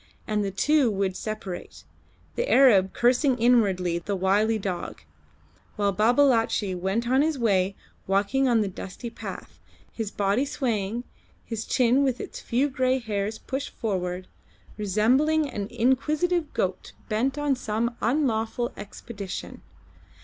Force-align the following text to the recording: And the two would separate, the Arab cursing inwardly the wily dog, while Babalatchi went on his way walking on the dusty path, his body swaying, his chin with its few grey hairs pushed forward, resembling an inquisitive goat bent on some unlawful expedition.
And 0.25 0.43
the 0.43 0.49
two 0.49 0.89
would 0.89 1.15
separate, 1.15 1.83
the 2.33 2.49
Arab 2.49 2.91
cursing 2.91 3.37
inwardly 3.37 3.99
the 3.99 4.15
wily 4.15 4.57
dog, 4.57 5.03
while 5.75 5.91
Babalatchi 5.93 6.73
went 6.73 7.07
on 7.07 7.21
his 7.21 7.37
way 7.37 7.75
walking 8.07 8.47
on 8.47 8.61
the 8.61 8.67
dusty 8.67 9.11
path, 9.11 9.59
his 9.93 10.09
body 10.09 10.43
swaying, 10.43 11.03
his 11.45 11.65
chin 11.65 12.01
with 12.03 12.19
its 12.19 12.39
few 12.39 12.67
grey 12.67 12.97
hairs 12.97 13.37
pushed 13.37 13.69
forward, 13.75 14.27
resembling 14.75 15.47
an 15.47 15.67
inquisitive 15.69 16.51
goat 16.51 16.93
bent 17.07 17.37
on 17.37 17.55
some 17.55 17.95
unlawful 18.01 18.71
expedition. 18.75 19.61